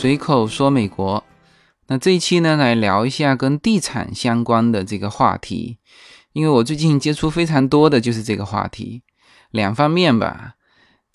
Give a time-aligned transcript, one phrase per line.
[0.00, 1.22] 随口说美国。
[1.88, 5.76] 那这一期呢，来聊一下跟地产相关的这个话题，
[6.32, 9.02] 因为我最近接触非常多的就是这个话题，
[9.50, 10.54] 两方面吧。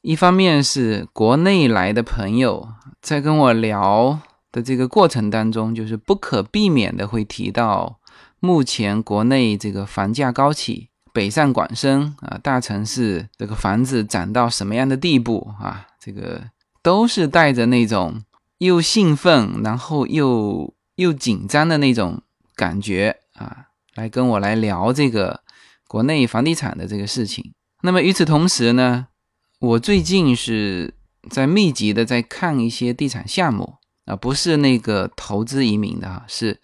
[0.04, 2.70] 一方面是国内来的朋友
[3.02, 4.20] 在跟我聊
[4.52, 8.00] 的这个过程当中，就是不可避免的会提到
[8.40, 15.88] 目前国内这个房价高企，北上广深啊，大城市这个房子涨到什么样的地步啊？
[16.00, 16.44] 这个
[16.84, 18.22] 都是带着那种。
[18.60, 22.22] 又兴奋，然后又又紧张的那种
[22.56, 23.66] 感觉啊，
[23.96, 25.42] 来跟我来聊这个
[25.88, 27.54] 国内房地产的这个事情。
[27.82, 29.08] 那么与此同时呢，
[29.60, 30.94] 我最近是
[31.30, 36.62] 在密集的在看一些地产项目啊，不是那个投资移民的哈，是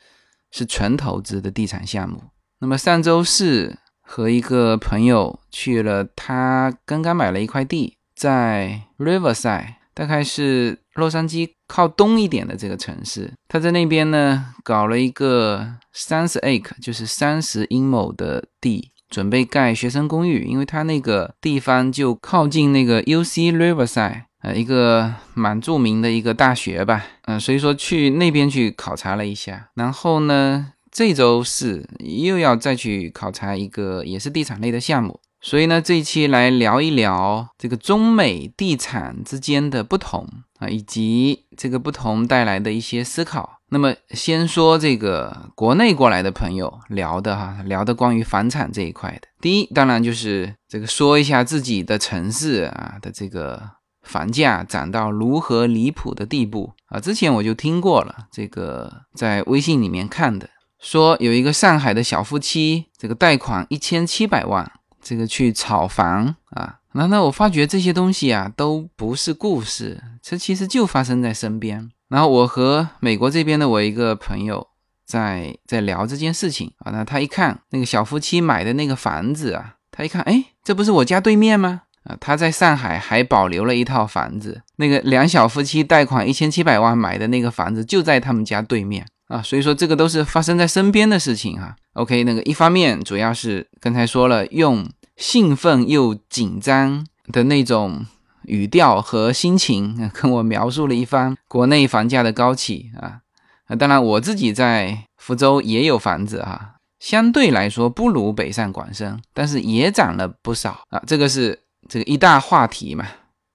[0.49, 2.23] 是纯投资的地产项目。
[2.59, 10.77] 那么上周四和一个朋友去了，他刚刚买了一块地，在 Riverside，大概是。
[10.95, 20.43] 洛杉矶靠东一点的这个城市，他在那边呢搞了一个三十 acre，就是三十英亩的地，准备盖学生公寓。
[20.43, 29.69] 因为他那个地方就靠近那个 U C Riverside，呃，一个蛮著名的一个大学吧，嗯，所以说去那边去考察了一下。
[29.75, 35.21] 然后呢，这周四又要再去考察一个也是地产类的项目。
[35.41, 40.27] 所以呢，这一期来聊一聊这个中美地产之间的不同
[40.59, 43.57] 啊，以及这个不同带来的一些思考。
[43.69, 49.27] 那么，先说这个国内过来的朋友聊的哈，聊的关于房产这一块的。
[49.39, 53.63] 第一，当然就是这个说一下自己的城市啊的这个
[54.03, 56.99] 房价涨到如何离谱的地步啊。
[56.99, 60.47] 之前我就听过了，这个在微信里面看的，
[60.79, 64.71] 说有一个上海的小夫妻，这个贷款一千七百万。
[65.01, 71.89] 这个去炒房啊，那那我发觉这些东西啊都不是故事，这其实就发生在身边。
[72.09, 74.67] 然后我和美国这边的我一个朋友
[75.05, 81.83] 在在聊这件事情啊，那他一看那个小夫妻买的那个房子啊，他一看，哎，这不是我家对面吗？
[82.03, 89.05] 啊，他在上海还保留了一套房子，那个两小夫妻贷款一千七百万买的那个房子就在他们家对面。
[89.31, 91.73] 啊，所以说这个都是发生在身边的事情哈。
[91.93, 98.05] OK，那个一方面主要是刚才说了，用兴奋又紧张的那种
[98.43, 103.19] 语调和心情跟我描述了一番国内房价的高企啊。
[103.67, 111.01] 啊，当然我自己在福州也有房子哈，相对来说不如北上广深，但是也涨了不少啊。
[111.07, 113.07] 这个是这个一大话题嘛。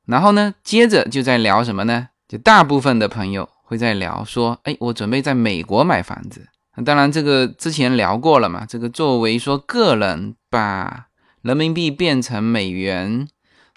[0.07, 2.09] 然后呢，接着就在聊什么呢？
[2.27, 3.47] 就大部分的朋友。
[3.67, 6.47] 会在聊说，哎，我准备在美国买房子。
[6.85, 8.65] 当然，这个之前聊过了嘛。
[8.65, 11.07] 这个作为说个人把
[11.43, 13.27] 人民币变成美元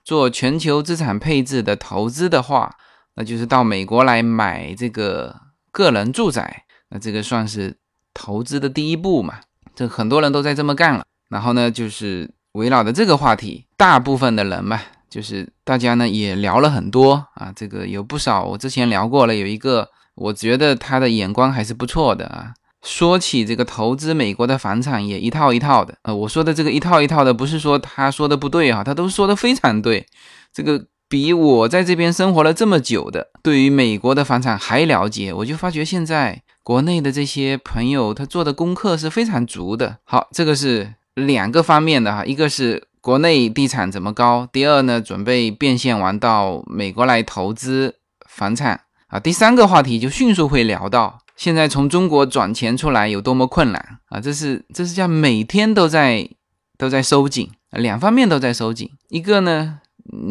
[0.04, 2.76] 做全球资产配置的投资的话，
[3.16, 5.36] 那就是到美国来买这个
[5.72, 6.66] 个人住宅。
[6.90, 7.78] 那这个算是
[8.14, 9.40] 投资的第一步嘛？
[9.74, 11.04] 这很多人都在这么干了。
[11.30, 14.82] 然后呢，就是围绕着这个话题，大部分的人嘛。
[15.10, 22.54] 就是大家呢也聊了很多啊，这个有不少我之前聊过了，有一个我觉得他的眼光还是不错的啊。
[22.82, 30.06] 说起这个投资美国的房产也一套一套的呃，我说的这个一套一套的不是说他说的不对哈，他都说的非常对。
[30.54, 39.98] 这个比我在这边生活了这么久的，对于美国的房产还了解，我就发觉现在国内的这些朋友他做的功课是非常足的。
[40.04, 42.89] 好，这个是两个方面的哈，一个是。
[43.02, 44.48] 国内地产怎么高？
[44.52, 47.96] 第二呢，准备变现完到美国来投资
[48.30, 49.20] 房产啊。
[49.20, 54.20] 第三个话题就迅速会聊到，现在从中国转钱出来有多么困难啊！
[54.20, 56.30] 这是这是叫每天都在
[56.78, 58.90] 都在收紧，两方面都在收紧。
[59.08, 59.80] 一个呢，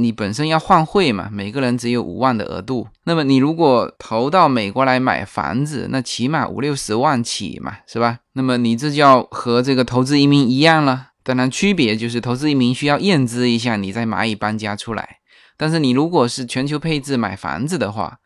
[0.00, 8.18] 你本身要换汇嘛，每个人只有五万的额度，那么你如果投到美国来买房子，那起码五六十万起嘛，是吧？
[8.34, 11.07] 那么你这叫和这个投资移民一样了。
[11.28, 15.18] 当然，区别就是投资移民需要验资一下，你在蚂蚁搬家出来。
[15.58, 18.16] 但是你如果是全球配置买房子的话，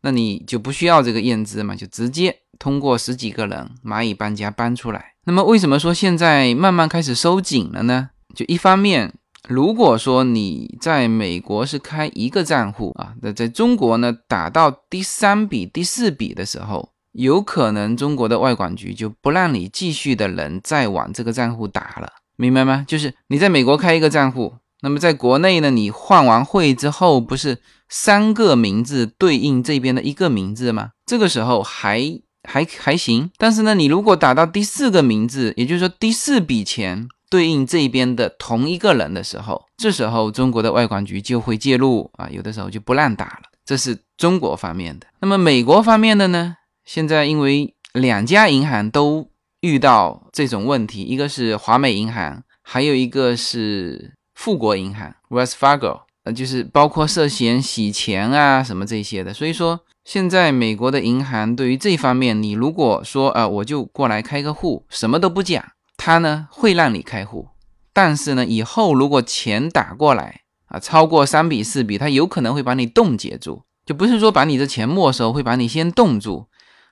[0.00, 5.12] 那你就不需要这个验资嘛，就直接通过十几个人蚂蚁搬家搬出来。
[5.26, 8.08] 那么为什么说现在慢慢开始收紧了呢？
[8.34, 9.12] 就一方面，
[9.46, 22.10] 如果说你在美国是开一个账户啊，那在中国呢打到第三笔、第四笔的时候，有可能中国的外管局就不让你继续的人再往这个账户打了。
[22.38, 22.84] 明白吗？
[22.86, 27.58] 就是你在美国开一个账户，那么在国内呢，你换完汇之后，不是
[27.88, 30.90] 三个名字对应这边的一个名字吗？
[31.04, 33.30] 这个时候还还还行。
[33.36, 43.42] 但是呢，你如果打到第四个名字，也就是说第四笔钱对应这边的同一个人的时候，这时候中国的外管局就会介入啊，有的时候就不让打了。
[43.64, 45.08] 这是中国方面的。
[45.20, 46.54] 那么美国方面的呢？
[46.84, 49.28] 现在因为两家银行都
[49.60, 59.34] 遇到这种问题，一个是华美银行，还有一个是富国银行 （Wells Fargo），呃，就是包括涉嫌洗钱啊什么这些的。
[59.34, 65.64] 所以说，现在美国的银行对于这方面，你如果说呃，我就过来开个户，什么都不讲，
[65.96, 67.48] 他呢会让你开户，
[67.92, 76.46] 但是呢，以后如果钱打过来啊，超过三笔四笔，他有可能会把你冻结住，就不是说把你的钱没收，会把你先冻住。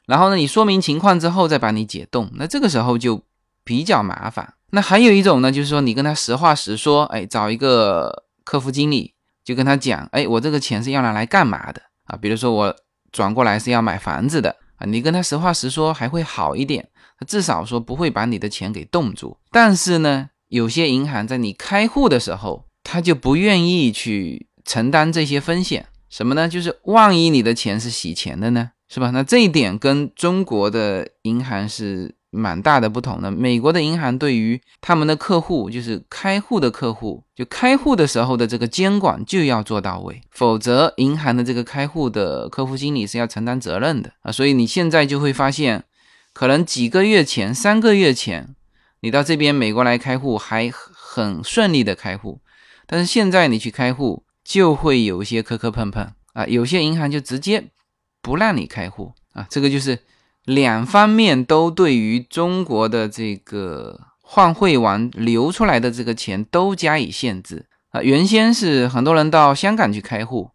[0.06, 3.22] 然后呢，你说明情况之后再把你解冻，那这个时候就
[3.64, 4.54] 比较麻烦。
[4.70, 9.14] 那还有一种呢，就是说你跟他实话实说，哎，找一个客服经理，
[9.44, 12.16] 就跟他讲，哎，我这个钱是要拿来干嘛的啊？
[12.16, 12.76] 比如说我
[13.10, 16.88] 转过来是要买房子的啊，你跟他实话实说还会好一点，
[17.26, 19.38] 至少说不会把你的钱给冻住。
[19.50, 26.48] 但是呢，有些银行在你开户的时候，他就不愿意去承担这些风险，什么呢？
[26.48, 28.70] 就是万一你的钱是洗钱的呢？
[28.88, 29.10] 是吧？
[29.10, 33.30] 那这一点跟中国的银行是蛮大的不同的。
[33.32, 44.30] 美国的银行对于他们的客户，就是开户的客户，就开户的时候的这个监管就要做到位，否则银行的这个开户的客户经理是要承担责任的啊。
[44.30, 45.82] 所以你现在就会发现，
[46.32, 48.54] 可能几个月前、三个月前，
[49.00, 52.40] 你到这边美国来开户还很顺利的开户，
[52.86, 57.64] 但是现在你去开户就会有一些磕磕碰碰啊，有些银行就直接。
[58.26, 60.00] 不让你开户啊，这个就是
[60.46, 68.02] 两方面都对于中国的这个换汇完流出来的这个钱都加以限制啊。
[68.02, 70.50] 原先是很多人到香港去开户，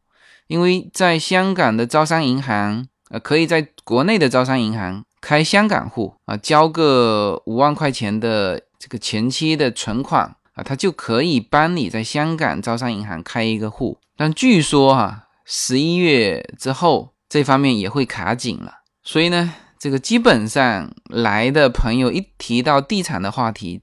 [0.47, 13.97] 因为在香港的招商银行，呃，可以在国内的招商银行开香港户啊，交个五万块钱的这个前期的存款啊，他就可以帮你在香港招商银行开一个户。
[14.17, 17.10] 但据说哈，十一月之后。
[17.31, 23.79] 这方面也会卡紧了，所以呢，这个基本上来的朋友一提到地产的话题，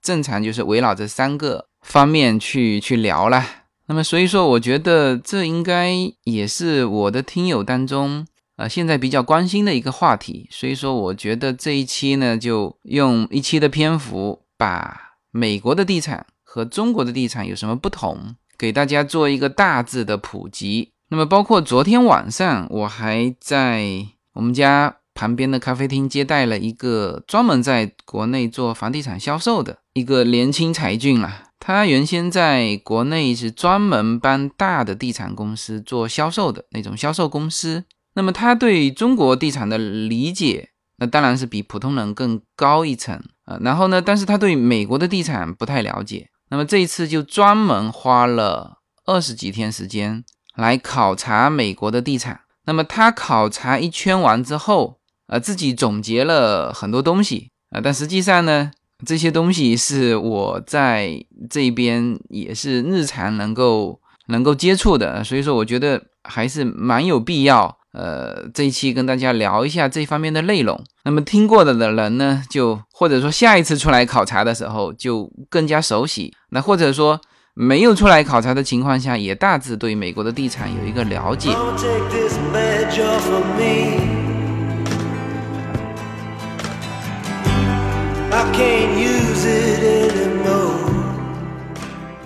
[0.00, 3.44] 正常就是围绕这三个方面去去聊了。
[3.86, 10.48] 那么，所以说，我觉得这应该也是我的听友当中啊，现在比较关心的一个话题。
[10.52, 20.92] 所以说，我觉得这一期呢，就用一期的篇幅，把美国的地产和中国的地产有什么不同，给大家做一个大致的普及。
[21.12, 23.84] 那么，包括昨天晚上，我还在
[24.32, 31.50] 我们家旁边的咖啡厅接待了一个专门在国内做房地产销售的一个年轻才俊啦。
[31.60, 37.84] 他原先在国内是专门帮大的地产公司做销售的那种销售公司。
[38.14, 43.58] 那么，他对中国地产的理解，那当然是比普通人更高一层啊。
[43.60, 46.30] 然后呢，但是他对美国的地产不太了解。
[46.48, 50.24] 那么这一次就专门花了二十几天时间。
[50.56, 58.70] 来考察美国的地产，那么他考察一圈完之后，呃，自己总结了很多东西啊，但实际上呢，
[59.06, 70.78] 这些东西是我在这边也是日常能够能够接触的，所以说我觉得还是蛮有必要，呃，这一期跟大家聊一下这方面的内容。
[71.04, 77.18] 那么听过的的人呢，就或者说下一次出来考察的时候就更加熟悉，那或者说。
[77.54, 81.54] 没有出来考察的情况下，也大致对美国的地产有一个了解。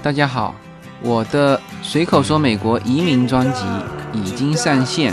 [0.00, 0.54] 大家好，
[1.02, 3.64] 我的随口说美国移民专辑
[4.12, 5.12] 已经上线，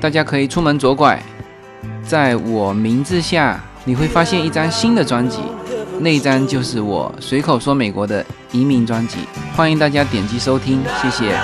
[0.00, 1.20] 大家可以出门左拐，
[2.04, 5.40] 在我名字下你会发现一张新的专辑。
[6.00, 9.18] 那张就是我随口说美国的移民专辑，
[9.56, 11.34] 欢迎大家点击收听，谢谢。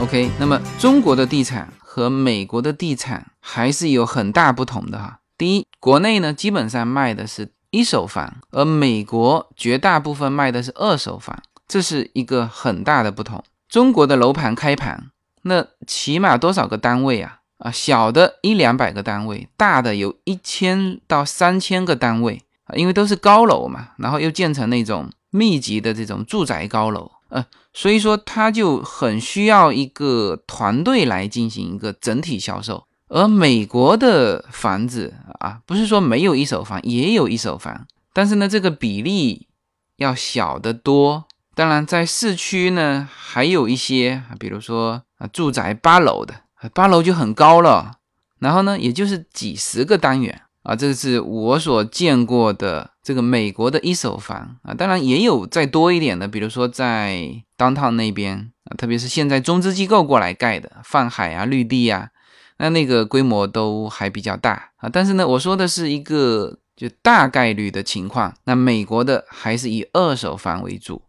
[0.00, 5.18] OK，那么中国的地产和美国的地产还是有很大不同的哈。
[5.36, 13.42] 第一，国内呢基本上卖的是一手房，而美国绝大部分卖的是二手房，这是一个很大的不同。
[13.72, 15.10] 中国的楼盘开盘，
[15.44, 17.38] 那起码多少个单位啊？
[17.56, 32.84] 啊，小的一两百个单位，大的有一千到三千个单位啊，因为都是高楼嘛，然后又建成那种密集的这种住宅高楼，呃，所以说它就很需要一个团队来进行一个整体销售。
[33.08, 39.48] 而美国的房子啊，不是说没有一手房，也有一手房，但是呢，这个比例
[39.96, 41.24] 要小得多。
[41.54, 46.34] 当然，在市区呢，还有一些，比如说啊，住宅八楼的，
[46.72, 47.98] 八楼就很高了。
[48.38, 50.42] 然后呢，也就是几十个单元。
[50.62, 57.18] 啊，这是我所见过的这个美国的一手房啊，当然也有再多一点的，比如说在
[57.58, 62.10] downtown 那边啊，特别是现在中资机构过来盖的泛海啊、绿地啊，
[62.58, 64.88] 那那个规模都还比较大啊。
[64.88, 71.02] 但是呢，我说的是一个就大概率的情况，那美国的还是以二手房为主，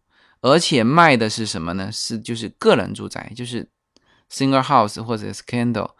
[0.43, 1.89] 而且卖的是什么呢？
[1.89, 3.69] 是就是个人住宅，就是
[4.29, 5.91] single house 或者是 candle，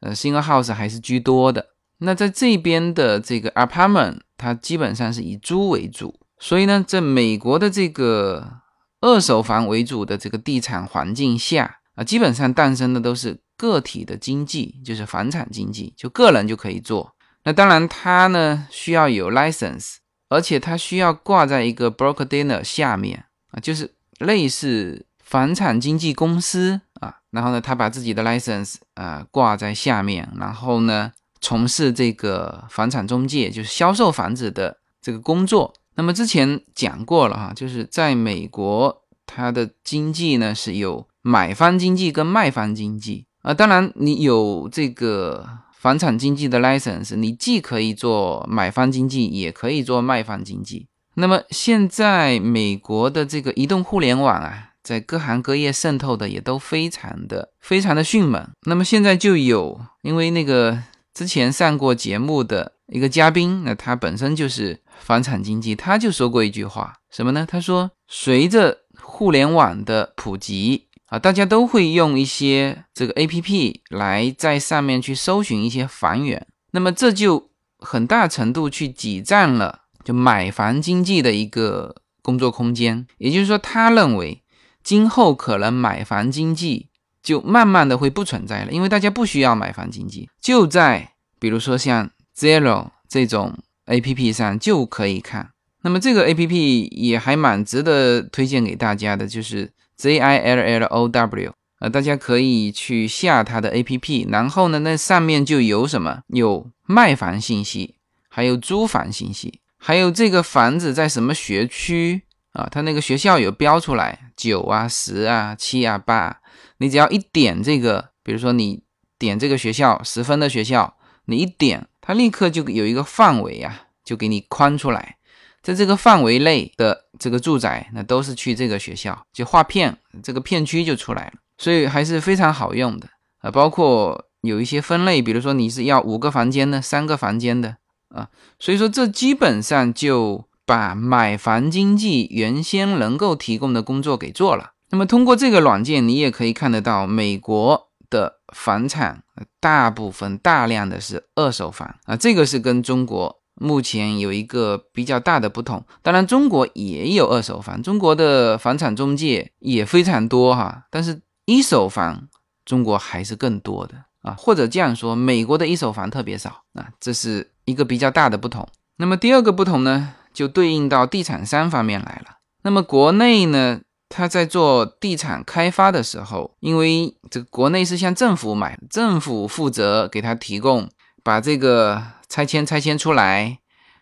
[0.00, 1.66] 呃，single house 还是居多的。
[1.98, 8.60] 那在这边的这个 apartment，它基本上是以租为主，所以呢，在美国的这个
[9.02, 17.14] 二手房为主的这个地产环境下啊，基本上诞生的都是个体的经济，就是房产经济，就个人就可以做。
[17.44, 19.96] 那当然，它呢需要有 license，
[20.30, 23.23] 而且它需要挂在一个 broker dealer 下面
[23.54, 27.16] 啊，就是类似房产经纪公司啊。
[27.30, 31.12] 然后呢，他把自己的 license 啊挂在下面，然后呢。
[31.40, 35.74] 从事这个房产中介，就是销售房子的这个工作。
[35.94, 43.52] 那么之前讲过了哈，就是在美国，它的经济呢是有买方经济跟卖方经济啊。
[43.52, 45.46] 当然，你有这个
[45.76, 50.88] 房产经济的 license，你既可以做买方经济，也可以做卖方经济。
[51.14, 58.48] 那么现在美国的这个移动互联网啊，在各行各业渗透的也都非常的非常的迅猛。
[58.66, 60.82] 那么现在就有因为那个。
[61.14, 67.46] 之前上过节目的一个嘉宾，那他本身就是房产经济，他就说过一句话，什么呢？
[67.48, 83.06] 他说，随着互联网的普及啊，大家都会用一些这个 A P P 来在上面去搜寻一些房源，那么这就很大程度去挤占了就买房经济的一个工作空间。
[83.18, 84.42] 也就是说，他认为
[84.82, 86.90] 今后可能买房经济。
[87.24, 93.56] 就慢慢的会不存在了，因为大家不需要买房经济，就在比如说像 Zero 这种
[93.86, 95.48] A P P 上就可以看。
[95.80, 106.20] 那么这个 A P P 也还蛮值得推荐给大家的，就是 Z I L L O W 啊，大家可以去下它的 A P P，然后呢，那上面就有什么？
[106.26, 107.94] 有卖房信息，
[108.28, 112.22] 还有租房信息，还有这个房子在什么学区
[112.54, 112.66] 啊？
[112.70, 116.40] 它那个学校有标出来，九啊、十啊、七啊、八。
[116.78, 118.82] 你只要一点这个，比如说你
[119.18, 125.18] 点这个学校十分的学校，你一点，它立刻就有一个范围啊，就给你框出来，
[125.62, 133.06] 在这个范围内的这个住宅，那都是去这个学校，就划片，这个片区就出来了，所以还是非常好用的
[133.40, 133.50] 啊。
[133.50, 137.76] 包括有一些分类，比如说你是要五个房间的，三个房间的
[138.14, 138.28] 啊，
[138.58, 144.70] 所以说这基本上就把买房经济原先能够提供的工作给做了。
[144.90, 149.24] 那么通过这个软件，你也可以看得到，美国的房产
[149.58, 155.84] 大部分大量的是二手房啊，这个是跟中国目前有一个比较大的不同。
[156.02, 162.28] 当然，中国也有二手房，中国的房产中介也非常多哈，但是一手房
[162.64, 163.94] 中国还是更多的
[164.24, 168.66] 啊，或者这样说，美国的一手房特别少啊，这是一个比较大的不同。
[168.96, 172.38] 那么第二个不同呢，就对应到地产商方面来了。
[172.62, 173.80] 那么国内呢？
[174.10, 180.88] 他在做地产开发的时候，因为这个国内是向政府买，政府负责给他提供，
[181.24, 183.58] 把这个拆迁拆迁出来，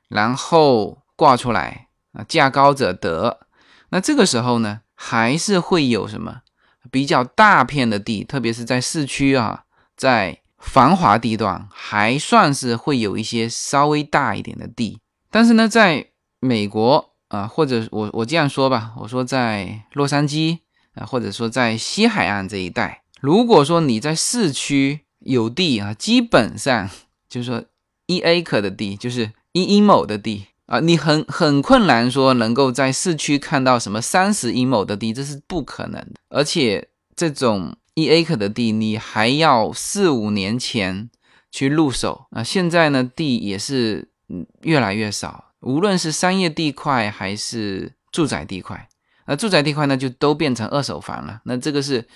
[0.09, 3.38] 然后挂出来啊，价高者得。
[3.88, 6.41] 那这个时候呢，还是会有什么
[6.91, 9.62] 比较大片的地，特别是在市区啊，
[9.96, 15.00] 在繁华地段，还算是会有一些稍微大一点的地。
[15.30, 16.08] 但是呢，在
[16.40, 17.11] 美国。
[17.32, 20.58] 啊，或者我我这样说吧，我说在洛杉矶
[20.92, 26.90] 啊，或者说在西海岸这一带，如果说你在市区有地啊，基本上
[27.30, 27.64] 就是说
[28.04, 36.20] 一 acre 的地，就是一英亩的地啊，你很很困难说能够在市区看到什么三十英亩的地，这是不可能的。
[36.28, 41.11] 而且这种一 a 克的地，你还要四五年前
[41.50, 44.08] 去入手啊，现在呢地也是
[44.62, 45.52] 越来越少。
[45.61, 48.88] 无论是商业地块还是住宅地块，
[49.26, 51.40] 那住宅地块呢就都变成二手房了。
[51.44, 52.08] 那这个是，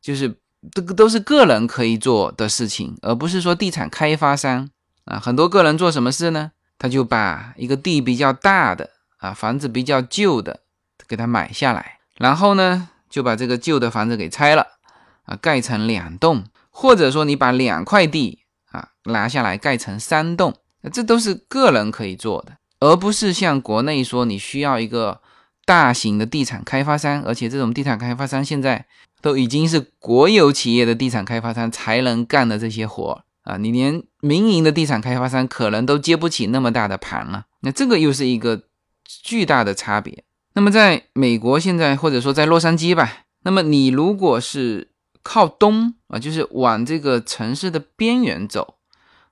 [0.00, 0.38] 就是
[0.72, 4.68] 这个都是个人可以做的事情，而不是说地产开发商
[5.06, 5.18] 啊。
[5.18, 6.52] 很多个人做什么事呢？
[6.78, 10.60] 他就把一个地比较大的啊，房子比较旧的
[11.08, 14.66] 给他买下来，然后呢就把这个旧的房子给拆了
[15.24, 18.40] 啊，盖成两栋，或者说你把两块地
[18.70, 20.54] 啊拿下来盖成三栋，
[20.92, 22.56] 这都是个人可以做的。
[22.80, 25.20] 而不是像国内说你需要一个
[25.64, 28.84] 大型的地产开发商，而且这种地产开发商现在
[29.22, 37.46] 都已经是国有企业的地产开发商才能干的这些活啊，你连民营的地产开发商可能都接不起那么大的盘了。
[37.60, 38.64] 那这个又是一个
[39.06, 40.24] 巨大的差别。
[40.54, 44.88] 那么在美国现在，或者说在洛杉矶吧，那么你如果是
[45.24, 48.76] 靠东啊，就是往这个城市的边缘走，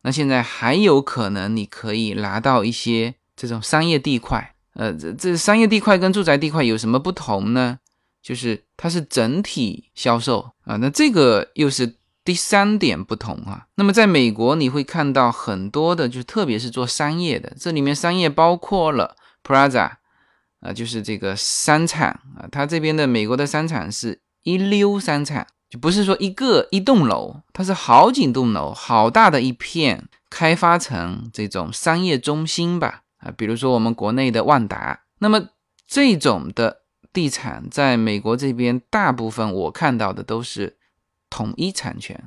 [0.03, 4.57] 那现在还有可能你可以拿到一些这种商业地块。
[4.75, 7.79] 呃，这这商业地块跟住宅地块有什么不同呢？
[8.23, 13.67] 就是它是整体销售啊，那这个又是第三点不同啊。
[13.75, 19.91] 那么在美国，你会看到很多的，就特别是做商业的，这里面商业包括了 Plaza
[20.61, 22.09] 啊，就是这个商场
[22.39, 35.49] 啊，它这边的美国的商场是一溜商场，就不是说一个一栋楼，它是好几栋楼，好大的一片，开发成这种商业中心吧啊，比如说我们国内的万达，那么
[35.87, 36.83] 这种的。
[37.15, 40.79] 地产在美国这边，大部分我看到的都是
[41.29, 42.25] 统一产权，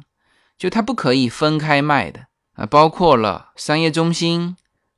[0.59, 4.55] 就它不可以分开卖的啊，包括了商业中心，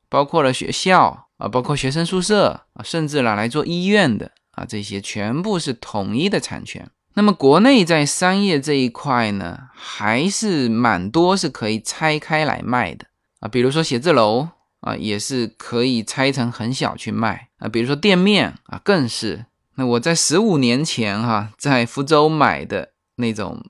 [0.10, 6.92] 包括了学校啊，包括学生宿舍啊，甚至拿来做医院的啊，这些全部是统一的产权。
[7.18, 13.08] 那么国内在商业这一块呢，还是蛮多是可以拆开来卖的
[13.40, 14.50] 啊，比如说写字楼
[14.82, 19.48] 啊，也是可以拆成很小去卖啊，比如说店面啊，更是。
[19.78, 23.64] 那我在十五年前哈，在福州买的那种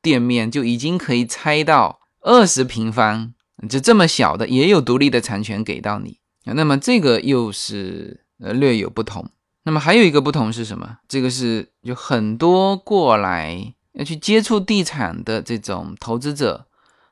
[0.00, 3.34] 店面就已经可以拆到二十平方，
[3.68, 6.20] 就这么小的也有独立的产权给到你。
[6.44, 9.28] 那么这个又是呃略有不同。
[9.64, 10.98] 那么还有一个不同是什么？
[11.08, 16.66] 这个是有很多过来要去接触地产的这种投资者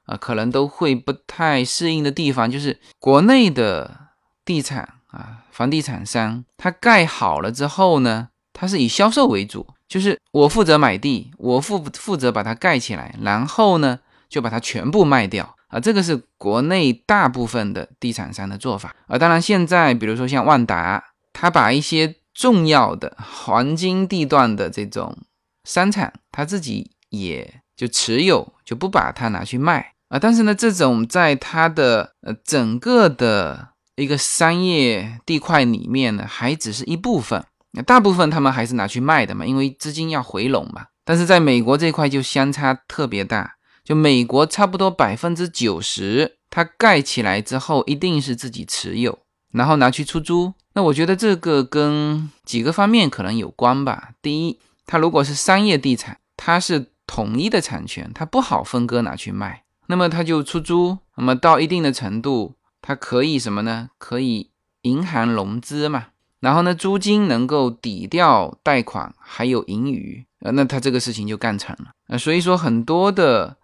[0.05, 4.09] 啊，可能都会不太适应的地方，就是国内的
[4.45, 8.29] 地产啊，房地产商他盖好了之后呢。
[8.55, 15.81] 它是以销售为主，就是我负责买地，我负负责把它盖起来，然后呢就把它全部卖掉啊。
[15.81, 19.19] 这个是国内大部分的地产商的做法啊。
[19.19, 25.17] 当然，现在比如说像万达，他把一些重要的黄金地段的这种
[25.65, 30.19] 商场，他自己也就持有，就不把它拿去卖啊。
[30.19, 37.45] 但是呢，这种在它的呃整个的一个商业地块里面呢，还只是一部分。
[37.87, 40.87] 大部分他们还是拿去卖的嘛，因为资金要回笼嘛。
[41.05, 49.19] 但是在美国这块就相差特别大，就美国差不多百分之九十，它盖起来之后一定是自己持有，
[49.53, 50.53] 然后拿去出租。
[50.75, 54.11] 那我觉得这个跟几个方面可能有关吧。
[54.23, 60.99] 第一，它如果是商业地产，它是统一的产权，它不好分割拿去卖，那么它就出租。
[61.17, 63.91] 那么到一定的程度，它可以什么呢？
[63.99, 64.51] 可以
[64.83, 66.07] 银行融资嘛。
[66.41, 71.93] 然后呢，租金能够抵掉贷款，还有盈余，呃，那他这个事情就干成了。
[72.09, 73.59] 呃，所以说很多的，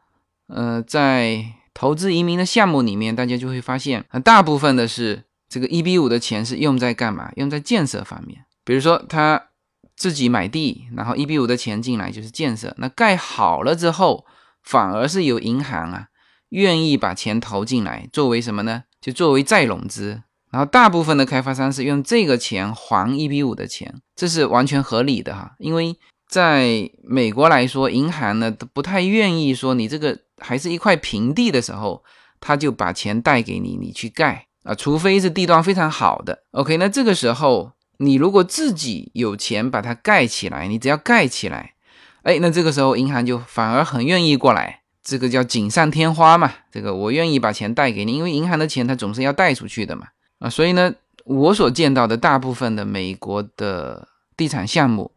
[0.46, 1.44] 呃，在
[1.74, 7.30] 投资移民的项目里面，大家就会发现，大部分的是这个一比五的钱是用在干嘛？
[7.36, 8.44] 用在建设方面。
[8.64, 9.42] 比如说他
[9.96, 12.74] 自己买地，然后一比五的钱进来就是建设。
[12.78, 14.26] 那盖好了之后，
[14.62, 16.08] 反而是有银行啊
[16.50, 18.84] 愿意把钱投进来，作为什么呢？
[19.00, 20.22] 就作为再融资。
[20.50, 25.54] 然后大部分的开发商是用这个钱还一比五的钱，这是完全合理的哈。
[25.58, 25.94] 因为
[26.26, 32.02] 在美国来说，银行呢都不太愿意说你这个还是一块平地的时候，
[32.40, 36.42] 他就把钱贷给你，你去盖啊，除非是地段非常好的。
[36.50, 41.72] OK，那这个时候你如果自己有钱把它盖起来，你只要盖起来，
[42.22, 46.52] 哎，那这个时候银行就反而很愿意过来，这个叫锦上添花嘛。
[46.70, 50.08] 这个我愿意把钱贷给你，因为银行的钱它总是要贷出去的嘛。
[50.40, 50.92] 啊，所以呢，
[51.24, 55.12] 我所见到的大部分的美国的地产项目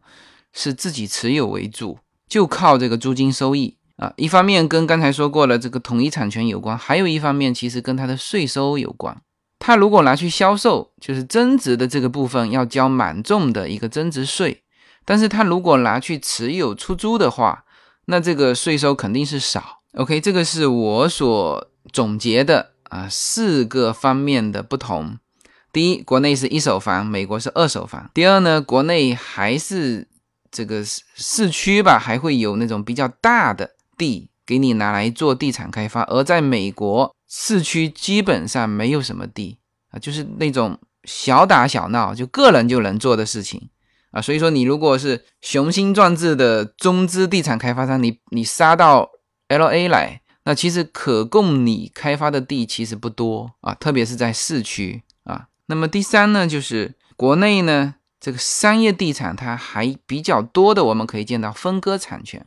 [0.54, 4.14] 是自己持有为主，就靠这个租金收益啊。
[4.16, 9.20] 一方面跟刚才说过了这个统一产权有关，还有一方面其实跟它的税收有关。
[9.64, 14.64] 他如果拿去销售，就是增值的这个部分要交蛮重的一个增值税，
[15.04, 17.64] 但是他如果拿去持有出租的话，
[18.06, 19.82] 那这个税收肯定是少。
[19.94, 22.72] OK，这个是我所总结的。
[22.90, 25.16] 啊，四个方面的不同。
[25.72, 28.10] 第一，国内是一手房，美国是二手房。
[28.12, 30.06] 第二呢，国内还是
[30.50, 36.02] 这个市区吧，还会有那种比较大的地给你拿来做地产开发。
[36.04, 39.58] 而在美国市区基本上没有什么地
[39.90, 43.70] 啊，就是那种小打小闹，就个人就能做的事情
[44.10, 44.20] 啊。
[44.20, 49.10] 所以说，你如果是雄心壮志的中资地产开发商，你你杀到
[49.48, 50.20] L A 来。
[50.44, 55.46] 那其实可供你开发的地其实不多啊，特别是在市区啊。
[55.66, 62.44] 那么第三呢，就是国内呢这个商业地产它还比较多的，我们可以见到分割产权，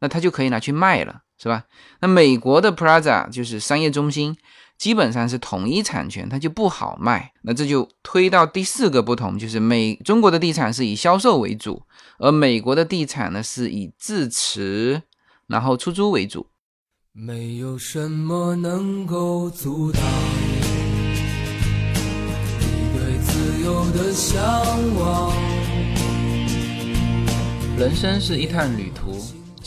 [0.00, 1.64] 那它就可以拿去卖了是吧？
[2.00, 4.36] 那美国的 Plaza 就是商业中心，
[4.76, 7.32] 基本上是统一产权，它就不好卖。
[7.42, 11.82] 那这就推到第四个不同，就是美中国的地产是以销售为主，
[12.18, 15.02] 而美国的地产呢是以自持
[15.46, 16.46] 然后出租为主。
[17.12, 20.02] 没有什么能够阻挡
[22.60, 24.40] 你对自由的向
[24.96, 25.32] 往。
[27.76, 29.37] 人生是一趟旅途。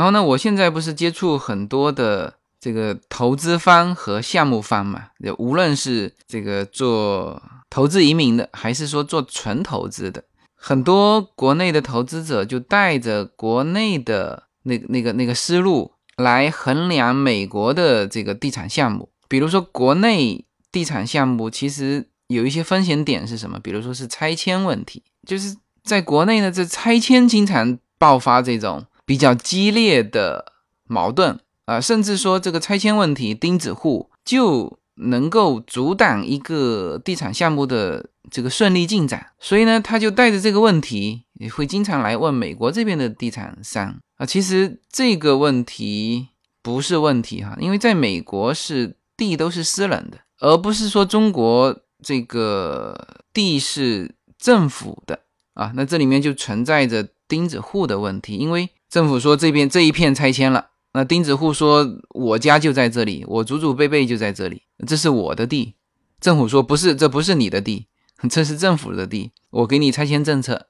[0.00, 5.08] 然后呢，我现在不是接触很多的这个投资方和项目方嘛？
[5.22, 10.24] 就无论是这个做投资移民的，还是说做纯投资的，
[10.56, 19.10] 很多国内的投资者就带着国内的那那个那个思路来衡量美国的这个地产项目。
[19.28, 23.58] 比如说，国内地产项目其实有一些风险点是什么？
[23.58, 28.82] 比如说是拆迁问题，就是在国内呢，这拆迁经常爆发这种。
[29.10, 30.52] 比较激烈的
[30.84, 39.32] 矛盾啊，甚至说这个拆迁问题，钉子户就能够阻挡一个地产项目的这个顺利进展。
[39.40, 44.24] 所以呢，他就带着这个问题，也会经常来问美国这边的地产商啊。
[44.24, 46.28] 其实这个问题
[46.62, 55.18] 不是问题哈，因为在美国是地都是私人的，而不是说中国这个地是政府的
[55.54, 55.72] 啊。
[55.74, 58.70] 那这里面就存在着钉子户的问题，因为。
[58.90, 65.76] 政府说这边这一片拆迁了，那钉子户说我家就在这里，我祖祖辈辈就在这里，这是我的地。
[66.20, 67.86] 政府说不是，这不是你的地，
[68.28, 70.66] 这是政府的地，我给你拆迁政策，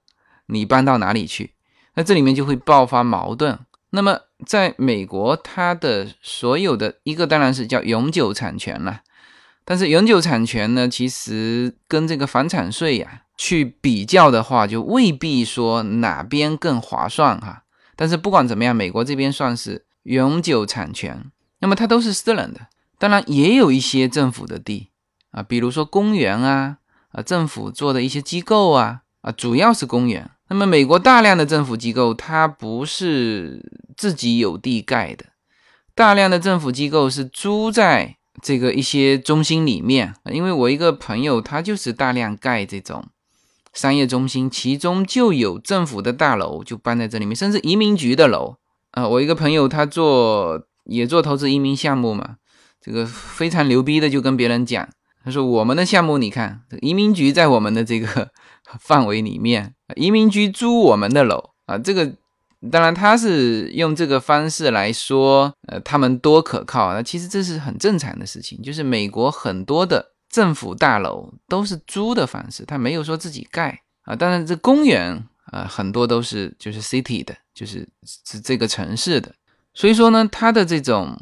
[0.48, 1.54] 你搬到哪里去？
[1.94, 3.58] 那这里面就会爆发矛盾。
[3.92, 9.00] 那么在美国，它的所有的一个当然是叫永久产权了，
[9.64, 17.64] 但是永久产权呢，其实跟这个房产税呀去比较的话，就未必说哪边更划算哈。
[18.00, 24.88] 但是不管怎么样，美国这边算是永久产权，那么它都是私人的，当然也有一些政府的地
[25.32, 26.78] 啊，比如说公园啊，
[27.10, 30.30] 啊政府做的一些机构啊，啊主要是公园。
[30.48, 35.26] 那么美国大量的政府机构，它不是自己有地盖的，
[35.94, 40.14] 大量的政府机构是租在这个一些中心里面。
[40.32, 43.04] 因为我一个朋友，他就是大量盖这种。
[43.80, 48.56] 商业中心，其中就有政府的大楼，就搬在这里面，甚至移民局的楼
[48.90, 49.08] 啊。
[49.08, 52.36] 我一个朋友，他做也做投资移民项目嘛，
[52.78, 54.86] 这个非常牛逼的，就跟别人讲，
[55.24, 58.28] 他说我们的项目，你看，移民局在我们的这个
[58.78, 61.78] 范围里面，移民局租我们的楼啊。
[61.78, 62.12] 这个
[62.70, 70.09] 当然他是用这个方式来说，呃，他们多可靠那其实这是很正常的事情，就是美国很多的。
[70.30, 74.14] 政府大楼都是租的方式，他没有说自己盖啊。
[74.14, 77.86] 当然，这公园啊，很多都是就是 city 的，就是
[78.24, 79.34] 是这个城市的。
[79.74, 81.20] 所以说呢，它的这种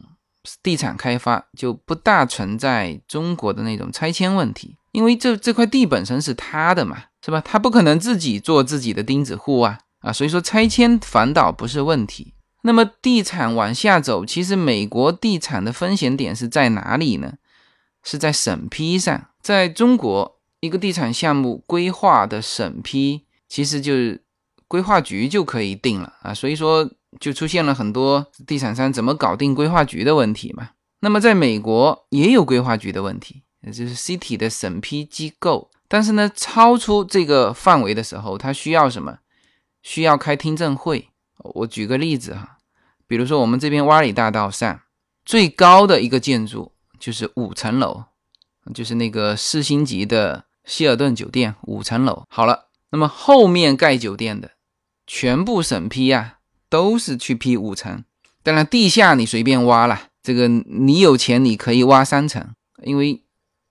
[0.63, 7.41] 地产开发就不大存在中国的那种拆迁问题，因为这这块地本身是他的嘛，是吧？
[7.41, 10.13] 他不可能自己做自己的钉子户啊啊。
[10.13, 12.35] 所以说拆迁反倒不是问题。
[12.63, 17.35] 那么地产往下走，其实美国地产的风险点是在哪里呢？
[18.03, 24.23] 是在审批上，在中国一个地产项目规划的审批，其实就是
[24.67, 30.71] 规划局就可以定了啊，所以说就出现了很多地产商怎么搞定规划局的问题嘛。
[31.01, 39.19] 那么在美国也有规划局的问题，也就是 City 的审批机构，但是呢，超出这个范围的时候，它需要什么？
[39.83, 41.09] 需要开听证会。
[41.55, 42.59] 我举个例子哈，
[43.07, 44.81] 比如说我们这边洼里大道上
[45.25, 46.73] 最高的一个建筑。
[46.99, 48.05] 就是五层楼，
[48.75, 52.25] 就是那个四星级的希尔顿酒店五层楼。
[52.29, 54.51] 好了，那么后面盖酒店的
[55.07, 58.05] 全部审批啊，都是去批五层。
[58.43, 63.23] 当然，地下你随便挖了这个你有钱你可以挖三层，因为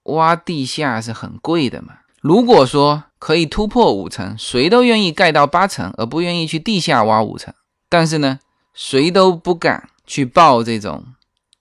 [0.03, 1.99] 挖地下是很贵的嘛。
[2.21, 7.53] 如果说可以突破五层，谁都愿意盖到八层，而不愿意去地下挖五层。
[7.89, 8.39] 但是呢，
[8.73, 11.05] 谁都不敢去报这种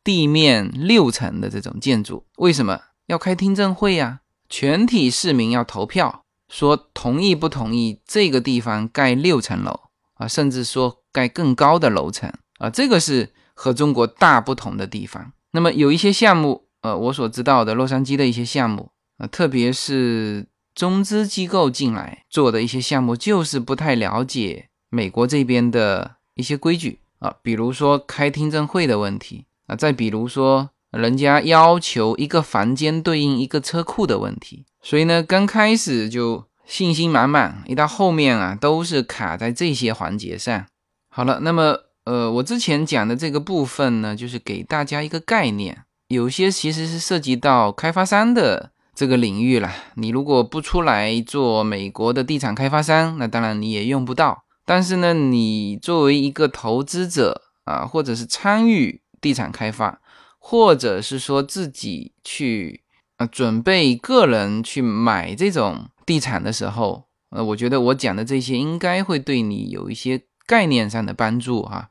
[0.07, 2.25] 地面六层的这种建筑。
[2.37, 4.21] 为什么要开听证会呀？
[4.49, 9.81] 全体市民要投票，说同意不同意这个地方盖六层楼
[10.15, 15.33] 啊，甚至说盖更高的楼层啊，这个是和中国大不同的地方。
[15.51, 30.71] 那么有一些项目，呃，我所知道的洛杉矶的一些项目啊，特别是中资机构进来做的一些项目，就是不太了解美国这边的一些规矩啊，比如说开听证会的问题啊，再比如说。
[30.93, 40.65] 人家要求一个房间对应一个车库的问题，所以呢，刚开始就信心满满，一到后面啊，都是卡在这些环节上。
[41.11, 49.71] 好了，那么呃，我之前讲的这个部分呢，就是给大家一个概念，有些其实是涉及到开发商的这个领域了。
[49.97, 54.45] 你如果不出来做美国的地产开发商，那当然你也用不到。
[54.65, 60.01] 但是呢，你作为一个投资者啊，或者是参与地产开发。
[60.49, 62.85] 或者是说自己去
[63.17, 71.89] 啊，准备个人去买这种地产的时候，呃，我觉得我讲的这些应该会对你有一些概念上的帮助哈。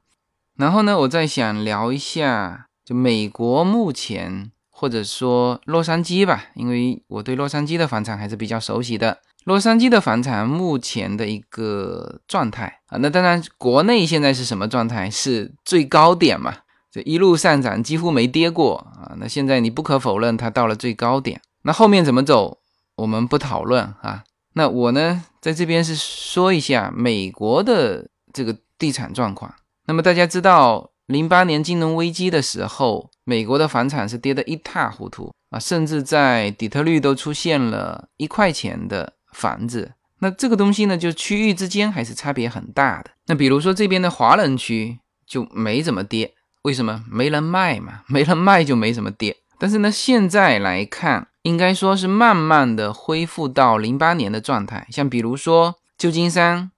[0.55, 9.19] 然后呢，我再想聊一下，就美国目前或者说洛杉矶吧，因为我对洛杉矶的房产还是比较熟悉的。
[9.43, 15.11] 洛杉矶的房产目前的一个状态啊，那当然国内现在是什么状态？
[15.11, 16.59] 是最高点嘛？
[16.95, 19.11] 这一路上涨几乎没跌过啊！
[19.17, 22.59] 那现在你不可否认它到了最高点，那后面怎么走
[22.95, 24.23] 我们不讨论啊。
[24.53, 29.53] 那我呢在这边是说一下美国的这个地产状况。
[29.87, 39.91] 那么大家知道，零八年金融危机的时候，美国的房产是跌得一塌糊涂啊，甚至在底特律都出现了一块钱的房子。
[40.19, 43.11] 那这个东西呢，就区域之间还是差别很大的。
[43.25, 46.31] 那比如说这边的华人区就没怎么跌。
[46.65, 48.01] 为什么 没人卖嘛？
[48.07, 49.37] 没人卖就没什么跌。
[49.59, 54.87] 但是呢，现在来看，应该说是慢慢的恢复到零八年的状态。
[54.91, 56.71] 像比如说旧金山、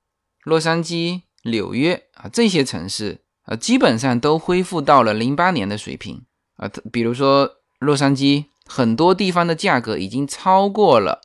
[0.43, 6.21] 洛杉矶、纽约啊这些城市啊，基本上都恢复到了零八年的水平
[6.57, 6.69] 啊。
[6.91, 11.21] 比如说洛杉矶，很多地方的价格已经超过了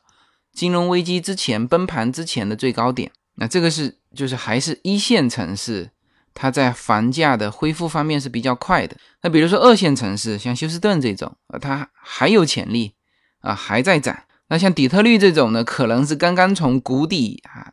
[0.53, 3.11] 金融危机之前崩盘之前的最高点。
[3.35, 5.91] 那这个是就是还是一线城市。
[6.33, 8.97] 它在房价的恢复方面是比较快的。
[9.21, 12.93] 那比如说二线城市，像休斯顿这种，它还有潜力
[13.41, 14.23] 啊，还在涨。
[14.49, 17.71] 那像底特律这种呢，可能是刚刚从谷底啊，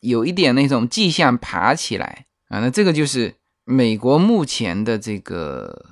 [0.00, 2.60] 有一点那种迹象爬起来啊。
[2.60, 5.84] 那这个就是美国目前的这个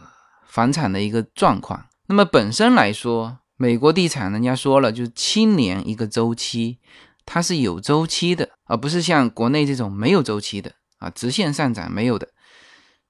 [0.47, 1.87] 房产的一个状况。
[2.07, 6.79] 那么本身来说，美国地产人家说了，就是七年一个周期，
[7.25, 10.73] 它是有周期的，而不是像国内这种没有周期的。
[11.05, 12.29] 啊，直线上涨没有的，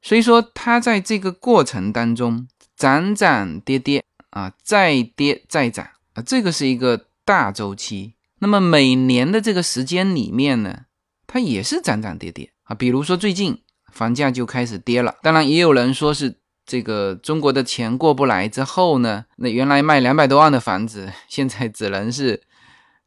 [0.02, 8.14] 所以说它在这个过程当中涨涨跌跌啊，再跌再涨啊，这个是一个大周期。
[8.40, 10.86] 那么每年的这个时间里面呢，
[11.28, 12.74] 它也是涨涨跌跌啊。
[12.74, 22.42] 比如说最近房价就开始跌了，当然也有人说是这个中国的钱过不来之后呢，那原来卖两百多万的房子， 现在只能是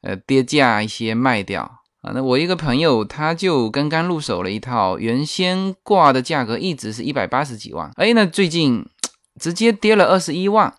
[0.02, 1.84] 呃跌价一些卖掉。
[2.14, 8.86] 那我一个朋友他就刚刚入手了一套，原先挂的价格一直是一百八十几万，哎，那最近
[9.40, 10.74] 直接跌了二十一万，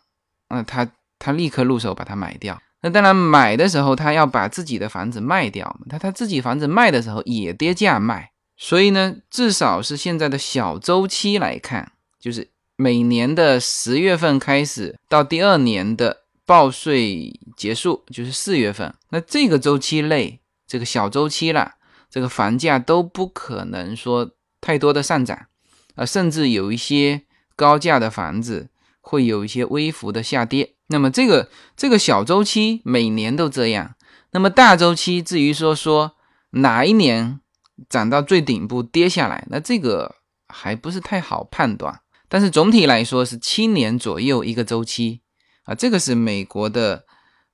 [0.49, 2.61] 那他他立刻入手把它买掉。
[2.83, 20.41] 那当然买的时候他要把自己的房子卖掉，他他自己房子卖的时候也跌价卖，所以呢，至少是现在的小周期来看，就是每年的十月份开始到第二年的报税结束，就是四月份，那这个周期内。
[20.69, 21.77] 这个小周期了，
[22.11, 25.47] 这个房价都不可能说太多的上涨，
[25.95, 27.23] 啊，甚至有一些
[27.57, 28.69] 高价的房子
[29.01, 30.75] 会有一些微幅的下跌。
[30.89, 33.95] 那么这个这个小周期每年都这样，
[34.33, 36.13] 那么大周期至于说说
[36.51, 37.41] 哪一年
[37.89, 40.17] 涨到最顶部跌下来，那这个
[40.49, 42.01] 还不是太好判断。
[42.29, 45.23] 但是总体来说是七年左右一个周期
[45.65, 47.08] 啊，这个是美国的。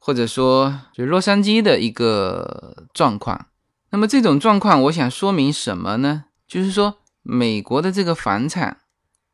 [0.07, 3.47] 或者说，就洛杉矶的一个状况。
[3.89, 6.27] 那么这种状况，我想说明什么呢？
[6.47, 8.81] 就是说，美国的这个房产，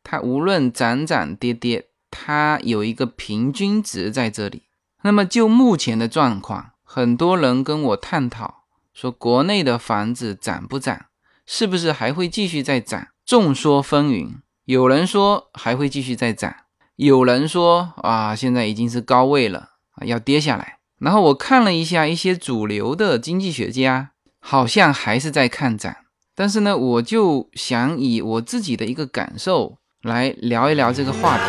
[0.05, 4.63] 它无论涨涨跌跌，它有一个平均值在这里。
[5.03, 8.63] 那么就目前的状况，很多人跟我探讨
[8.95, 11.07] 说，国内的房子涨不涨，
[11.45, 13.09] 是不是还会继续再涨？
[13.27, 14.35] 众说纷纭。
[14.67, 16.55] 有人说还会继续再涨，
[16.95, 19.71] 有人说啊，现在已经是高位了，
[20.05, 20.79] 要跌下来。
[20.99, 25.97] 然后我看了一下一些主流的经济学家，好像还是在看涨。
[26.35, 31.45] 但是呢，我就想以我自己的一个感受来聊一聊这个话题。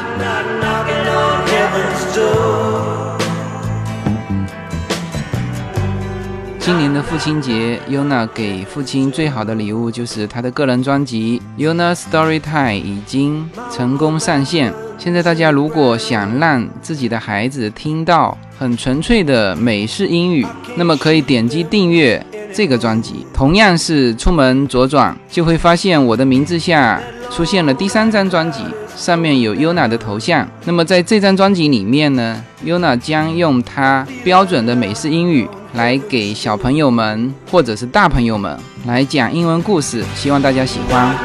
[6.63, 14.71] 今年的父亲节，Yuna 给父亲最好的礼物就是他的个人专辑《Yuna Story Time》已经成功上线。
[14.95, 20.45] 现在大家如果想让自己的孩子听到很纯粹的美式英语，
[20.75, 23.25] 那么可以点击订阅这个专辑。
[23.33, 28.61] 同样是出门左转，就会发现我的名字下出现了第三张专辑。
[28.95, 30.47] 上面有 Yuna 的头像。
[30.65, 41.15] 那么在这张专辑里面呢，Yuna 将用她标准的美式英语来给小朋友们或者是大朋友们来讲英文故事，希望大家喜欢。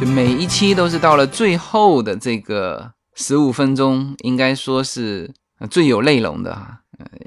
[0.00, 5.30] 就每一期都是到了最后的这个十五分钟，应该说是
[5.70, 6.78] 最有内容的哈。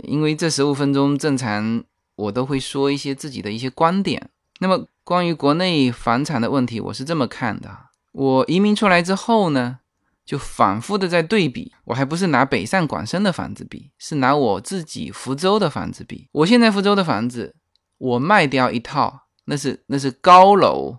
[0.03, 1.83] 因为这十五分钟正常，
[2.15, 4.29] 我都会说一些自己的一些观点。
[4.59, 7.77] 那么关于国内房产的问题，我是这么看的：
[8.11, 9.77] 我移民出来之后呢，
[10.25, 11.71] 就反复的在对比。
[11.85, 16.27] 我还不是拿北上广深的房子比，是拿我自己福州的房子比。
[16.31, 17.53] 我现在福州的房子，
[17.99, 20.97] 我卖掉一套，那是那是高楼，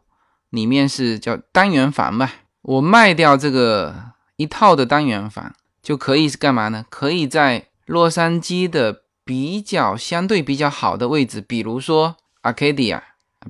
[0.51, 2.31] 里面是叫单元房嘛。
[2.63, 6.87] 我卖掉这个一套的单元房，就可以是干嘛呢？
[6.89, 12.15] 可以在洛杉矶的比较相对比较好的位置，比如说
[12.45, 13.03] Arcadia，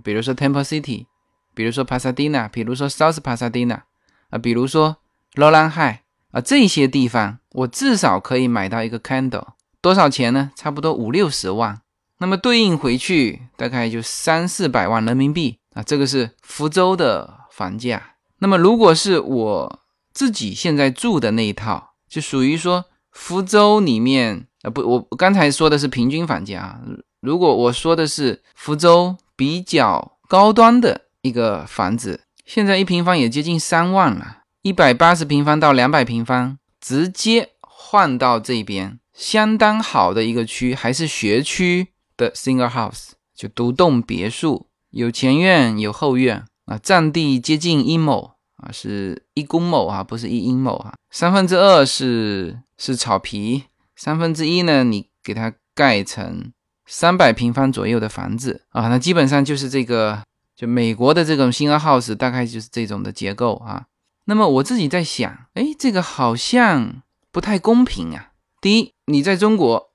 [0.03, 1.07] 比如说 Temple City，
[1.55, 3.83] 比如说 Pasadena，比如说 South Pasadena，
[4.31, 4.97] 啊，比如说
[5.35, 5.99] Roland High，
[6.31, 9.49] 啊，这些地方我至少可以买到一个 Candle，
[9.81, 10.51] 多少钱呢？
[10.57, 11.81] 差不多五六十万，
[12.19, 18.15] 那么对应回去大概就三四百万人民币啊，这个是福州的房价。
[18.39, 19.81] 那么如果是我
[20.13, 22.85] 自己现在住的那一套，就属于说。
[23.19, 26.81] 福州里面，呃不，我刚才说的是平均房价啊。
[27.23, 48.37] 如果我说的是福州比较高端的一个房子，现在一平方也接近三万了，一百八十平方到两百平方，直接换到这边，相当好的一个区，还是学区的 single house，就独栋别墅，有前院有后院啊，占地接近一亩。
[48.57, 50.95] 啊，是一公亩啊，不是一英亩啊。
[51.11, 56.53] 三分之二是是草皮，三分之一呢，你给它盖成
[56.87, 60.23] 三百平方左右的房子啊，那基本上就是这个，
[60.55, 63.87] 就美国的这种新 house 大概就是这种的结构啊。
[64.27, 68.31] 那么我自己在想，哎，这个好像不太公平啊。
[68.61, 69.91] 第一，你在中国，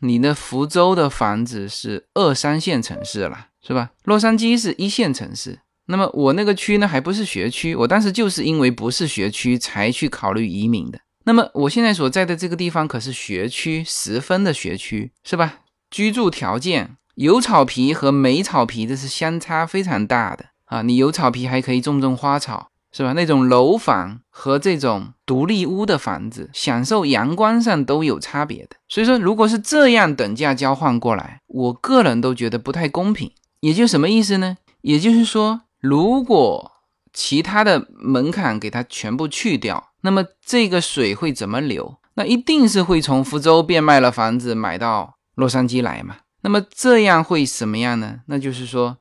[0.00, 3.90] 你的福州的房子是二三线城市了，是吧？
[4.04, 5.60] 洛杉矶是一线城市。
[5.86, 11.00] 那么我那个区呢，还不是学区，我当时就是因为不是学区才去考虑移民的。
[11.24, 15.59] 那么我现在所在的这个地方可是学区，十分的学区，是吧？
[15.90, 20.82] 居住条件有草皮和没草皮，这是相差非常大的啊！
[20.82, 23.12] 你有草皮还可以种种花草，是吧？
[23.12, 28.76] 那种楼房和这种独立屋的房子，享受阳光上都有差别的。
[28.88, 33.30] 所以说，如果是这样等价交换过来，我个人都觉得不太公平。
[33.60, 34.56] 也就什么意思呢？
[34.82, 35.62] 也就是说。
[35.80, 36.72] 如果
[37.10, 41.96] 其他的门槛给它全部去掉，那么这个水会怎么流？
[42.16, 46.18] 那一定是会从福州变卖了房子买到洛杉矶来嘛？
[46.42, 48.20] 那么这样会什么样呢？
[48.26, 48.98] 那就是说，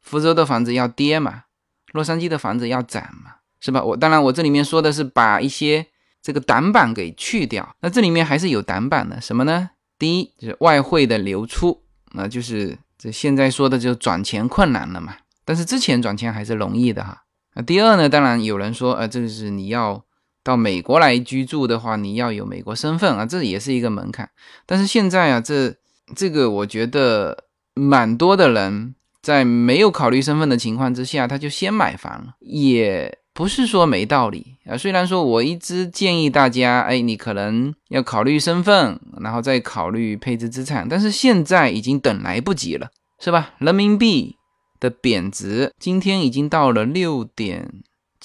[0.00, 1.44] 福州的房子要跌嘛，
[1.92, 3.82] 洛杉矶的房子要涨嘛，是吧？
[3.82, 5.86] 我当然我这里面说的是把一些
[6.22, 9.70] 这个挡板给去掉，那这里面还是有挡板的，什么呢？
[9.98, 11.82] 第一就是外汇的流出，
[12.12, 15.16] 那就是这现在说的就转钱困难了嘛。
[15.44, 17.22] 但是之前转钱还是容易的哈。
[17.54, 18.08] 那第二呢？
[18.08, 20.04] 当然有人说，呃，这个是你要
[20.46, 24.30] 到美国来居住的话，你要有美国身份啊，这也是一个门槛。
[24.64, 25.74] 但是现在啊，这
[26.14, 27.36] 这个我觉得
[27.74, 34.76] 蛮多的人在没有考虑身份的情况之下，他就先买房了，也不是说没道理啊。
[34.76, 42.88] 虽然说我一直建议大家，哎，你可能要考虑身份，然后再考虑配置资产，但是现在已经等来不及了，
[43.18, 43.54] 是吧？
[43.58, 44.36] 人民币。
[44.78, 47.66] 的贬值，今天已经到了六点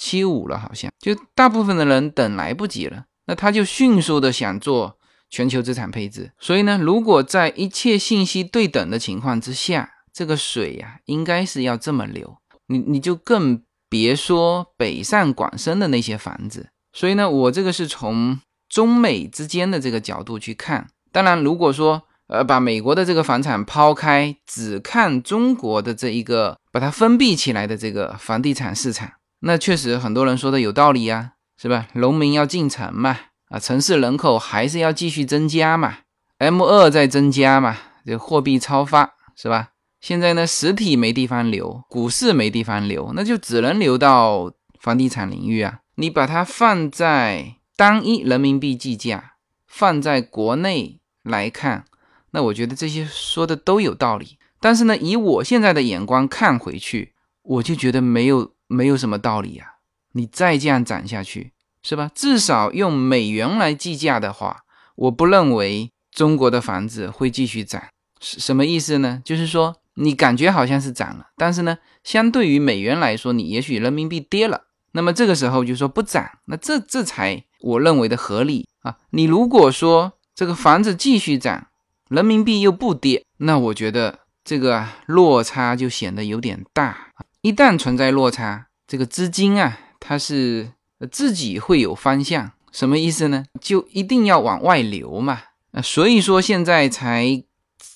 [0.02, 4.98] 七五了，好像就大部分的人等来不及了，那他就迅速的想做
[5.30, 6.32] 全球资产配置。
[6.40, 12.36] 所以呢，如果在一切信息对等的情况之下，这个水呀，应该是要这么流，
[12.66, 16.70] 你你就更别说北上广深的那些房子。
[16.92, 20.88] 所以呢，我这个是从中美之间的这个角度去看。
[21.12, 29.10] 当然，如果说呃，把美国的这个房产抛开，只看中国的这一个把它封闭起来的这个房地产市场，
[29.44, 31.88] 那确实很多人说的有道理呀，是吧？
[31.94, 33.18] 农民要进城嘛，
[33.48, 35.98] 啊，城市人口还是要继续增加嘛
[36.38, 37.76] ，M 二在增加嘛，
[38.06, 39.70] 这货币超发是吧？
[40.00, 45.80] 现在呢，实体没地方流，股市没地方流，那就只能流到房地产领域啊。
[45.96, 49.34] 你把它放在单一人民币计价，
[49.66, 51.84] 放在国内来看，
[52.30, 54.38] 那我觉得这些说的都有道理。
[54.60, 59.66] 但是呢，以我现在的眼光看回去，我就觉得没有没有什么道理啊。
[60.12, 61.52] 你再这样涨下去，
[61.82, 62.10] 是吧？
[62.14, 64.62] 至少用美元来计价的话，
[64.96, 67.82] 我不认为中国的房子会继续涨。
[68.20, 69.20] 什什么意思呢？
[69.24, 69.76] 就是说。
[69.96, 74.62] 你感觉好像是涨了，但是呢，相对于美元来说，你也许人民币跌了。
[74.92, 78.96] 那么这个时候就说不涨，那这这才我认为的合理啊。
[79.10, 81.66] 你如果说这个房子继续涨，
[82.08, 87.08] 人民币又不跌，那我觉得这个落差就显得有点大。
[87.42, 90.72] 一旦存在落差，这个资金啊，它是
[91.10, 93.44] 自己会有方向，什么意思呢？
[93.60, 95.42] 就一定要往外流嘛。
[95.72, 97.42] 那所以说现在才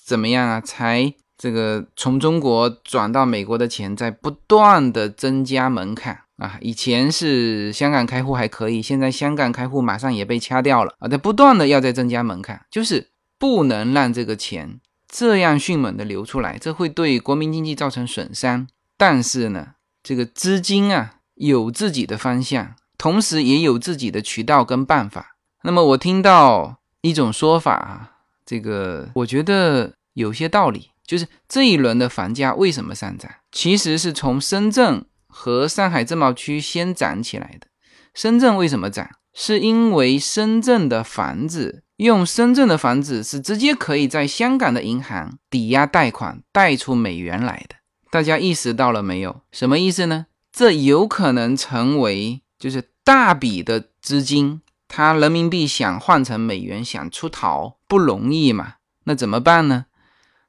[0.05, 0.61] 怎么样啊？
[0.61, 1.15] 才。
[1.39, 6.57] 这个从中国转到美国的钱在不断的增加门槛啊！
[6.61, 11.07] 以前是香港开户还可以，现在香港开户马上也被掐掉了啊！
[11.07, 18.67] 在不断的要在增加门槛，就是不能让这个钱这样迅猛的流出来，这会对国民经济造成损伤。
[18.97, 25.35] 但是呢，这个资金啊有自己的方向，同时也有自己的渠道跟办法。
[25.63, 28.11] 那么我听到一种说法啊，
[28.45, 30.91] 这个我觉得有些道理。
[31.05, 33.31] 就是这一轮的房价为什么上涨？
[33.53, 37.67] 其实是从深圳和上海自贸区先涨起来的。
[38.13, 39.09] 深圳为什么涨？
[39.33, 47.77] 是因为深圳的房子用深圳的房子是直接可以在香港的银行抵押贷款贷出美元来的。
[48.09, 49.41] 大家意识到了没有？
[49.51, 50.27] 什么意思呢？
[50.51, 58.75] 这有可能成为就是大笔的资金，它人民币想换成美元想出逃不容易嘛？
[59.03, 59.85] 那怎么办呢？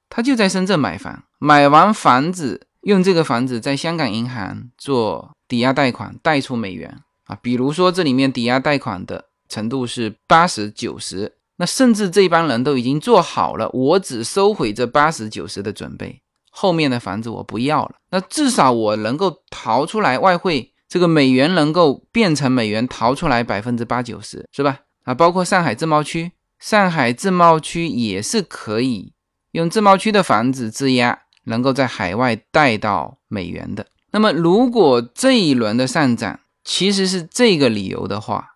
[0.09, 7.37] 他就在深圳买房，买完房子用这个房子在香港银行做抵押贷款，贷出美元啊。
[7.43, 16.23] 比如说这里面抵押贷款的程度是八十九十，那甚至这帮人都已经做好了，我只收回这八十九十的准备，
[16.61, 17.93] 后面的房子我不要了。
[18.11, 24.81] 那至少我能够逃出来，外汇这个美元能够变成美元逃出来百分之八九十，是吧？
[25.05, 29.13] 啊，包括上海自贸区，上海自贸区也是可以。
[29.53, 33.87] 用自贸区的房子质押，能够在海外贷到美元的。
[34.11, 38.55] 那么，如果这一轮的上涨其实是这个理由的话，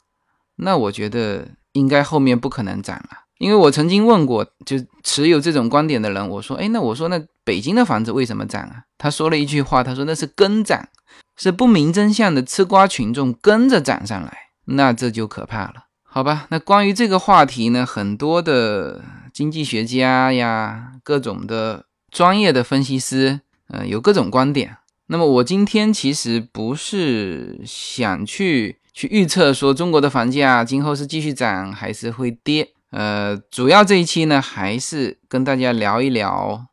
[0.57, 3.22] 那我觉得应该后面不可能涨了。
[3.43, 10.88] 因为我曾经问过，就持有这种观点的人，我说：“哎，那我说那北京的房子为什么涨啊？”他说了一句话，他说：“那是跟涨，
[11.36, 14.32] 是不明真相的吃瓜群众跟着涨上来，
[14.66, 15.74] 那这就可怕了。”
[16.09, 19.03] 好吧，那关于这个话题呢，很多的。
[19.32, 24.76] 经济学家呀，各种的专业的分析师，呃，有各种观点。
[25.07, 32.74] 那么我今天其实不是想去去预测说中国的房价今后是继续涨还是会跌。
[32.93, 36.66] 呃，主要这一期呢，还是跟大家聊一聊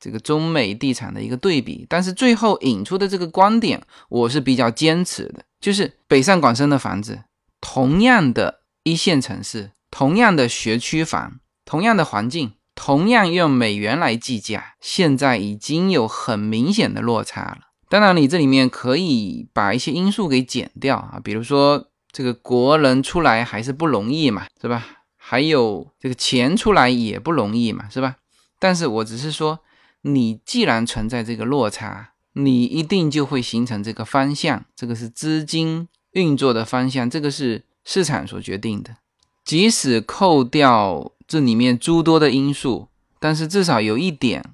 [0.00, 1.84] 这个中美地产的一个对比。
[1.88, 7.24] 但是最后引出的这个观点，我是比较坚持的，就是北上广深的房子，
[7.60, 11.40] 同样的一线城市，同样的学区房。
[11.66, 17.58] 同样的环境，同样用美元来计价，现在已经有很明显的落差了。
[17.88, 24.84] 当然，你这里面可以把一些因素给减掉啊，比如说这个国人出来还是不容易嘛，是吧？
[25.30, 28.16] 还有这个钱出来也不容易嘛，是吧？
[28.58, 29.60] 但是我只是说，
[30.00, 38.96] 你既然存在这个落差，你一定就会形成这个方向，这个是资金运作的方向，这个是市场所决定的。
[39.44, 41.12] 即使扣掉。
[41.28, 42.88] 这里面诸多的因素，
[43.20, 44.44] 但是至少有一点，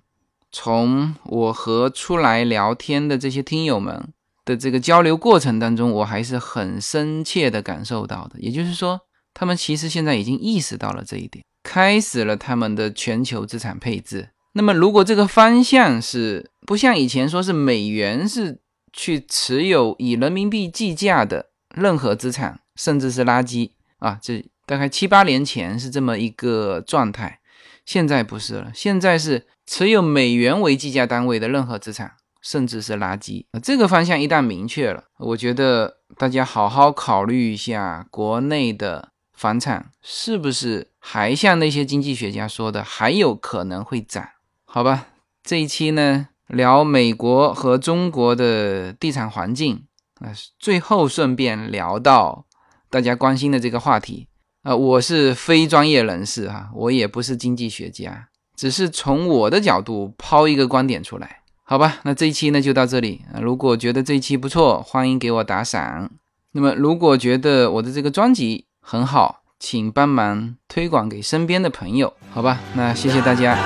[0.53, 4.12] 从我和出来聊天的这些听友们
[4.45, 8.39] 的这个交流过程当中，我还是很深切的感受到的。
[8.41, 9.01] 也就是说，
[9.39, 14.30] 他们其实现在已经意识到了这一点，开始了他们的全球资产配置。
[14.55, 18.59] 那么，如果这个方向是不像以前说是美元是
[18.95, 24.43] 去持有以人民币计价的任何资产，甚至是垃圾啊，这。
[24.64, 27.39] 大概七八年前是这么一个状态，
[27.84, 28.72] 现在不是了。
[28.74, 33.45] 现在是持有美元为计价单位的任何资产，甚至是垃圾。
[33.62, 44.26] 这个方向一旦明确了，我觉得大家好好考虑一下国内的房产是不是还像那些经济学家说的，还有可能会涨？
[44.64, 45.09] 好吧，
[45.45, 49.84] 这一期呢聊美国和中国的地产环境，
[50.20, 52.47] 啊，最后顺便聊到
[52.89, 54.28] 大家关心的这个话题。
[54.62, 62.01] 啊，我是非专业人士哈，我也不是经济学家，只是从我的角度抛一个观点出来，好吧？
[62.03, 63.22] 那这一期呢就到这里。
[63.41, 66.11] 如果觉得这一期不错，欢迎给我打赏。
[66.51, 72.61] 那么如果觉得我的这个专辑，很好，请帮忙推广给身边的朋友，好吧？
[72.74, 73.59] 那谢谢大家。